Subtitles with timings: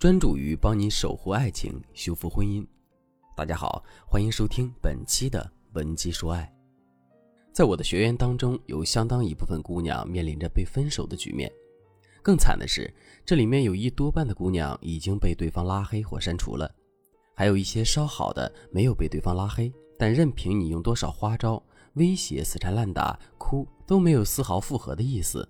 [0.00, 2.66] 专注于帮你守护爱情、修复婚姻。
[3.36, 5.38] 大家好，欢迎收听本期的
[5.74, 6.50] 《文姬说爱》。
[7.52, 11.52] 在我的学员当中，有相当一部分姑娘面临着被分手的局面。
[12.22, 12.90] 更惨的是，
[13.26, 16.74] 这里面有一多半的姑娘已经被对方拉黑或删除了，
[17.34, 21.62] 还有一些稍好的没有被对方拉黑，但任凭你用多少花招、
[21.96, 25.46] 威胁、死缠烂打、哭，都没有丝毫复合的意思。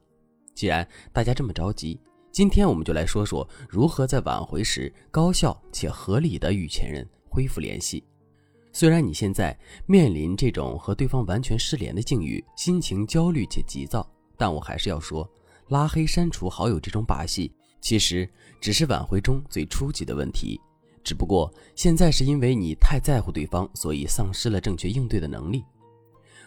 [0.57, 2.01] 既然大家这么着急，
[2.33, 8.05] 今天我们就来说说如何在挽回时高效且合理的与前任恢复联系。
[8.73, 15.29] 虽然你现在面临这种和对方完全失联的境遇，心情焦虑且急躁，但我还是要说，
[15.69, 18.29] 拉黑删除好友这种把戏，其实
[18.60, 20.60] 只是挽回中最初级的问题。
[21.02, 25.65] 只不过现在是因为你太在乎对方，所以丧失了正确应对的能力。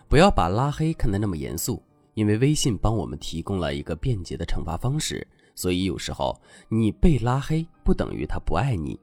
[0.08, 5.26] 不要把拉黑看得那么严肃，因为微信帮我们提供了一个便捷的惩罚方式。
[5.56, 6.36] 所以有时候
[6.68, 9.00] 你被拉黑不等于他不爱你，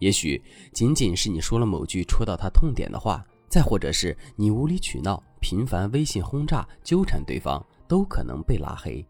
[0.00, 0.42] 也许
[0.72, 9.02] 仅仅是你说了某句戳到他痛点的话，再或者是你无理取闹、频繁微信轰炸、纠缠对方，都可能被拉黑。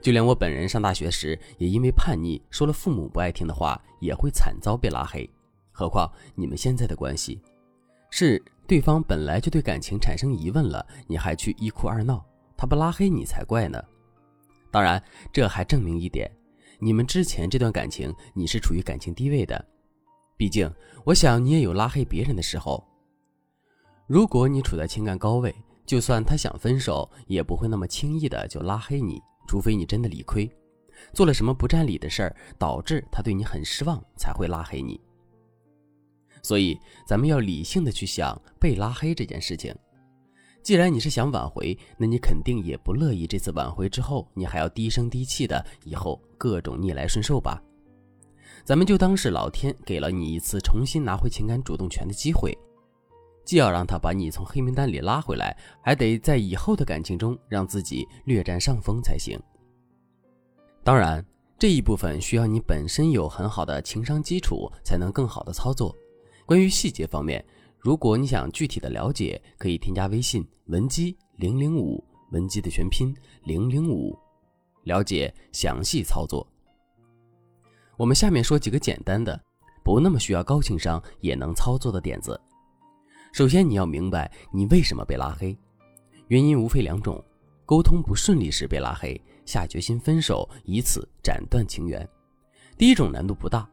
[0.00, 5.28] 就连我本人上大学时，也因为叛逆说了父母不爱听的话，也会惨遭被拉黑。
[5.70, 7.40] 何况你们现在的关系，
[8.10, 12.24] 是对方本来就对感情产生疑问了，你还去一哭二闹，
[12.58, 13.82] 他不拉黑你才怪呢。
[14.70, 16.30] 当然，这还证明一点，
[16.78, 19.64] 你们之前这段感情你是处于感情低位的。
[20.36, 20.70] 毕竟，
[21.04, 22.84] 我想你也有拉黑别人的时候。
[24.06, 25.54] 如果你处在情感高位，
[25.86, 30.50] 就算他想分手，也不会那么轻易的就拉黑你，除非你真的理亏，
[31.14, 35.00] 做了什么不占理的事儿，导致他对你很失望，才会拉黑你。
[36.42, 39.74] 所以，咱们要理性的去想被拉黑这件事情。
[40.68, 47.58] 既然你是想挽回，那你肯定也不乐意这次挽回之后，你还要低声低气的以后各种逆来顺受吧？
[48.66, 52.54] 咱们就当是老天给了你一次重新拿回情感主动权的机会，
[53.46, 59.40] 既要让他把你从黑名单里拉回来，还得在以后的感情中让自己略占上风才行。
[60.84, 61.24] 当然，
[61.58, 65.96] 这一部分需要你本身有很好的情商基础，才能更好的操作。
[66.44, 67.42] 关于细节方面，
[67.88, 74.14] 如果你想具体的了解，可以添加微信文姬零零五，文姬的全拼零零五，
[74.82, 76.46] 了解详细操作。
[77.96, 79.42] 我们下面说几个简单的，
[79.82, 82.38] 不那么需要高情商也能操作的点子。
[83.32, 85.56] 首先，你要明白你为什么被拉黑，
[86.26, 87.24] 原因无非两种：
[87.64, 92.06] 沟通不顺利时被拉黑，下决心分手，以此斩断情缘。
[92.76, 93.66] 第一种难度不大，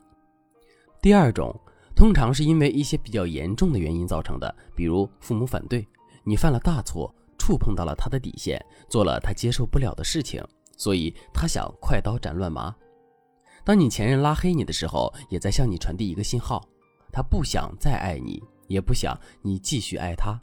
[1.01, 1.53] 第二种。
[1.95, 5.87] 通常是因为一些比较严重的原因造成的，比如父母反对，
[6.25, 10.43] 你犯了大错，触碰到了他的底线，做了他接受不了的事情，
[10.75, 12.75] 所以他想快刀斩乱麻。
[13.63, 16.67] 当你前任拉黑你的时候，也在向你传递一个信号，
[17.13, 20.37] 他不想再爱你，也不想你继续爱他，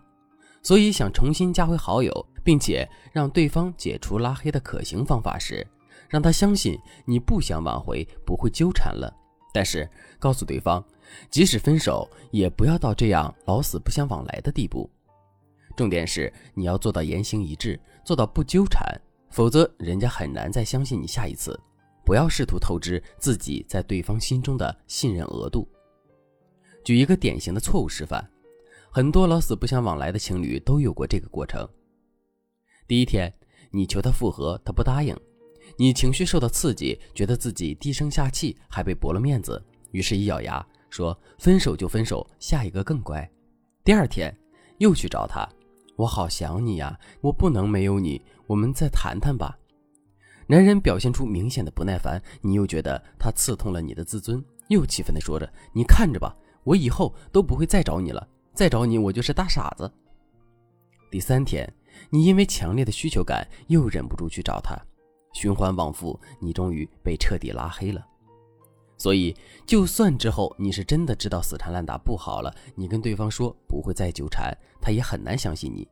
[0.62, 5.66] 所以想重新加回好友，并且让对方解除拉黑的可行方法是，
[6.08, 9.14] 让他相信你不想挽回，不会纠缠了。
[9.52, 10.82] 但是告诉对方，
[11.30, 14.88] 即使分手，也不要到这样老死不相往来的地步。
[15.76, 18.82] 重点是你要做到言行一致，做到不纠缠，
[19.30, 21.58] 否则人家很难再相信你下一次。
[22.04, 25.68] 不要试图透支自己在对方心中的信任额度。
[26.84, 28.28] 举一个典型的错误示范，
[28.90, 31.68] 很多老死不相往来的情侣都有过这个过程。
[32.88, 33.32] 第一天，
[33.70, 35.16] 你求他复合，他不答应。
[35.76, 43.28] 你情绪受到刺激，觉得自己低声下气，还被驳了面子，于是，一咬牙说：“分手就分手，下一个更乖。”
[43.84, 44.36] 第二天
[44.78, 45.48] 又去找他，
[45.96, 49.58] 我好想你呀，我不能没有你，我们再谈谈吧。
[50.46, 59.90] 男人表现出明显的不耐烦，你又觉得他刺痛了你的自尊，又气愤地说着：“你看着吧，我以后都不会再找你了，再找你我就是大傻子。”
[61.10, 61.70] 第三天，
[62.10, 64.76] 你因为强烈的需求感，又忍不住去找他。
[65.32, 68.06] 循环往复，你终于被彻底拉黑了。
[68.96, 69.34] 所以，
[69.66, 75.88] 就算之后你是真的知道死缠烂打不好了，你跟对方说不会再纠缠，他也很难相信你。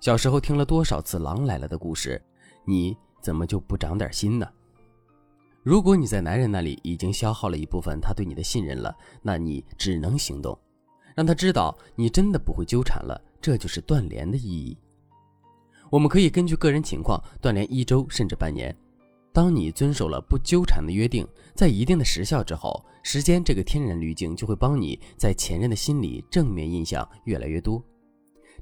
[0.00, 2.22] 小时候听了多少次狼来了的故事，
[2.64, 4.48] 你怎么就不长点心呢？
[5.62, 10.58] 如果你在男人那里已经消耗了一部分他对你的信任了，那你只能行动，
[11.16, 14.78] 让他知道你真的不会纠缠了，这就是断联的意义。
[15.90, 18.74] 我们可以根据个人情况断联一周甚至半年。
[19.32, 27.82] 当你遵守了不纠缠的约定，在一定的时效之后，时间这个天然滤镜就会帮你在前任的心里正面印象越来越多。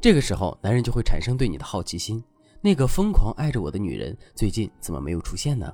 [0.01, 2.23] 这个时候，男人就会产生对你的好奇心。
[2.61, 5.73] 那个疯狂爱着我的女人，最近怎么没有出现呢？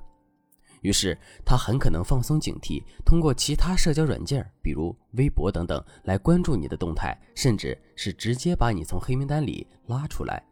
[0.82, 10.42] 于是他很可能放松警惕，通过其他社交软件，比如微博等等，来关注你的动态，甚至是直接把你从黑名单里拉出来。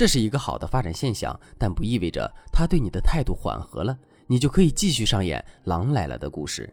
[0.00, 6.72] 这是一个好的发展现象，但不意味着他对你的态度缓和了，你就可以继续上演“狼来了”的故事。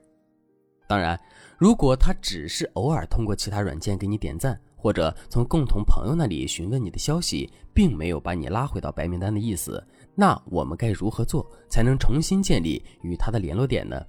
[0.88, 1.19] 当然，
[1.57, 9.85] 如果他只是偶尔通过其他软件给你点赞，或者从共同朋友那里询问你的消息，并没有把你拉回到白名单的意思，
[10.15, 14.01] 那我们该如何做才能重新建立与他的联络点呢？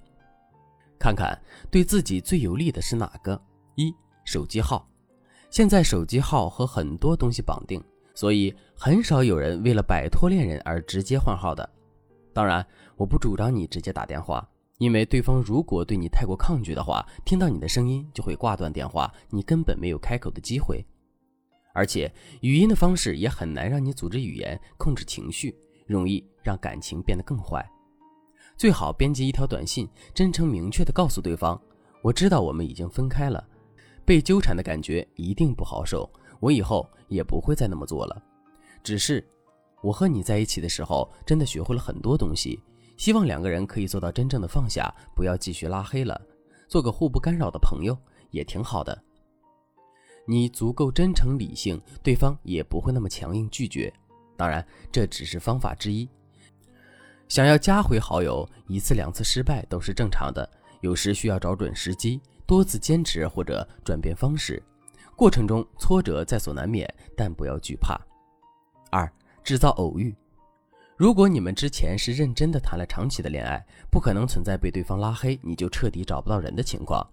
[0.97, 1.37] 看看
[1.69, 3.37] 对自己最有利的是哪个？
[3.75, 3.93] 一、
[4.23, 4.87] 手机号。
[5.49, 7.83] 现在手机号和很多东西绑定，
[8.19, 11.69] 所以很少有人为了摆脱恋人而直接换号的。
[12.33, 12.65] 当然，
[12.97, 14.45] 我不主张你直接打电话。
[14.77, 20.85] 因为对方如果对你太过抗拒的话，听到你的声音就会挂断电话，你根本没有开口的机会。
[21.73, 22.11] 而且
[22.41, 25.55] 语音的方式也很难让你组织语言、控制情绪，
[25.87, 27.65] 容易让感情变得更坏。
[28.57, 31.57] 最好编辑一条短信，真诚明确的告诉对方
[32.03, 33.41] ：“我知道我们已经分开了，
[34.03, 38.21] 被纠缠的感觉一定不好受，我以后也不会再那么做了。
[38.83, 39.25] 只是
[39.81, 42.59] 我和你在一起的时候，真的学会了很多东西。”
[42.97, 46.19] 希望两个人可以做到真正的放下，不要继续拉黑了，
[46.67, 47.97] 做个互不干扰的朋友
[48.29, 49.01] 也挺好的。
[50.27, 53.91] 你足够真诚理性，对方也不会那么强硬拒绝。
[54.35, 56.09] 当然，这只是方法之一。
[57.29, 60.49] 想要加回好友，一次两次失败都是正常的，
[60.81, 64.61] 有时需要找准时机，多次坚持或者转变方式，
[65.19, 67.99] 过程中挫折在所难免，但不要惧怕。
[68.89, 69.05] 二，
[69.43, 70.15] 制造偶遇。
[70.95, 73.61] 如果你们之前是认真的谈了长期的恋爱，
[73.91, 77.05] 不可能存在被对方拉黑你就彻底找不到人的情况。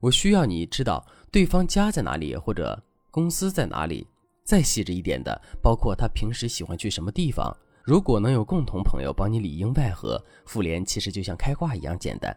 [0.00, 1.02] 我需要你知道
[1.32, 2.78] 对方家在哪里或者
[3.10, 4.06] 公司在哪里，
[4.44, 7.56] 再细致一点的，包括他平时喜欢去什么地方。
[7.82, 12.36] 如果能有共同朋友帮你里应外合，复联其实就像开挂一样简单。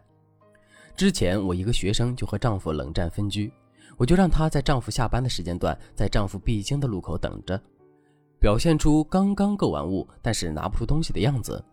[0.96, 3.52] 之前我一个学生就和丈夫冷战分居，
[3.96, 7.60] 我就让她在丈夫下班的时间段，在丈夫必经的路口等着。
[8.40, 11.64] 表现出刚刚购完物，但是拿不出东西的样子。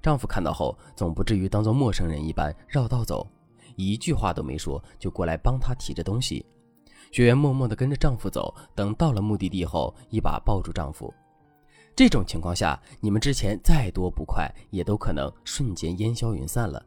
[0.00, 3.26] 丈夫看到后，总不至于当做陌生人一般绕道走，
[3.74, 6.44] 一句话都没说就过来帮她提着东西。
[7.10, 11.12] 学员默默地跟着丈夫走，等到了目的地后，一把抱住丈夫。
[11.96, 16.84] 这种情况下，你们之前再多不快，也都可能瞬间烟消云散了。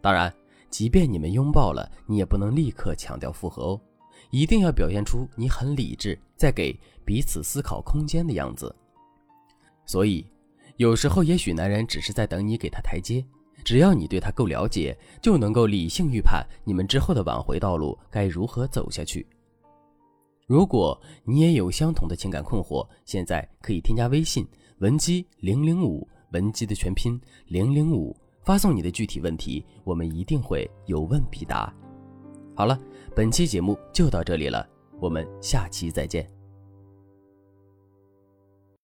[0.00, 0.32] 当然，
[0.70, 3.80] 即便你们拥抱了，你也不能立刻强调复合哦。
[4.30, 8.74] 一定要表现出你很理智，在给彼此思考空间的样子。
[9.84, 10.26] 所以，
[10.78, 13.24] 有时候也许男人只是在等你给他台阶，
[13.64, 19.26] 只要你对他够了解，就能够理性预判你们之后的挽回道路该如何走下去。
[20.46, 24.46] 如果你也有相同的情感困惑，现在可以添加微信
[24.78, 28.16] 文姬零零五，文姬的全拼零零五，
[28.46, 31.74] 发送你的具体问题，我们一定会有问必答。
[32.54, 32.80] 好了，
[33.12, 34.64] 本期节目就到这里了，
[35.00, 36.35] 我们下期再见。